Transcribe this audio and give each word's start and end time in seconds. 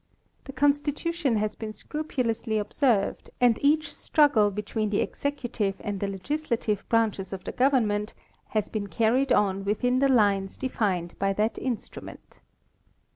The 0.45 0.51
constitution 0.51 1.35
has 1.35 1.53
been 1.53 1.73
scrupulously 1.73 2.57
observed, 2.57 3.29
and 3.39 3.59
each 3.63 3.93
struggle 3.93 4.49
between 4.49 4.89
the 4.89 4.99
executive 4.99 5.75
and 5.81 5.99
the 5.99 6.07
legis 6.07 6.47
lative 6.47 6.79
branches 6.89 7.31
of 7.31 7.43
the 7.43 7.51
government 7.51 8.15
has 8.47 8.67
been 8.67 8.87
carried 8.87 9.31
on 9.31 9.63
within 9.63 9.99
the 9.99 10.09
lines 10.09 10.57
defined 10.57 11.13
by 11.19 11.33
that 11.33 11.59
instrument. 11.59 12.39